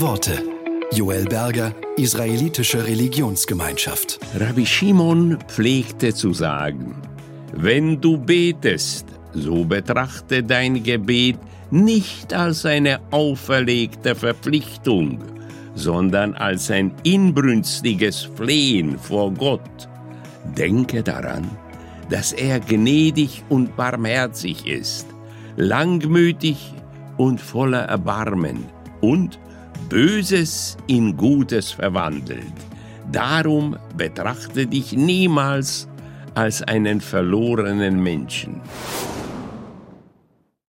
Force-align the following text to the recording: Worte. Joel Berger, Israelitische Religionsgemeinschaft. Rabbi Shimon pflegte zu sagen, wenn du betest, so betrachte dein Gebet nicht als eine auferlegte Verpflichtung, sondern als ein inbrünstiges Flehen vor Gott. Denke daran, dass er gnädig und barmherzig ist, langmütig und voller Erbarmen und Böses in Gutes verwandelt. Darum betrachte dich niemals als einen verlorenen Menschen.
Worte. 0.00 0.42
Joel 0.90 1.24
Berger, 1.24 1.72
Israelitische 1.96 2.84
Religionsgemeinschaft. 2.84 4.18
Rabbi 4.40 4.66
Shimon 4.66 5.38
pflegte 5.46 6.12
zu 6.12 6.32
sagen, 6.32 6.96
wenn 7.52 8.00
du 8.00 8.18
betest, 8.18 9.06
so 9.32 9.64
betrachte 9.64 10.42
dein 10.42 10.82
Gebet 10.82 11.38
nicht 11.70 12.34
als 12.34 12.66
eine 12.66 12.98
auferlegte 13.12 14.16
Verpflichtung, 14.16 15.20
sondern 15.76 16.34
als 16.34 16.72
ein 16.72 16.92
inbrünstiges 17.04 18.28
Flehen 18.34 18.98
vor 18.98 19.32
Gott. 19.32 19.88
Denke 20.58 21.04
daran, 21.04 21.48
dass 22.10 22.32
er 22.32 22.58
gnädig 22.58 23.44
und 23.48 23.76
barmherzig 23.76 24.66
ist, 24.66 25.06
langmütig 25.54 26.74
und 27.16 27.40
voller 27.40 27.84
Erbarmen 27.84 28.64
und 29.00 29.38
Böses 29.88 30.76
in 30.86 31.16
Gutes 31.16 31.72
verwandelt. 31.72 32.52
Darum 33.12 33.76
betrachte 33.96 34.66
dich 34.66 34.92
niemals 34.92 35.86
als 36.34 36.62
einen 36.62 37.00
verlorenen 37.00 38.02
Menschen. 38.02 38.60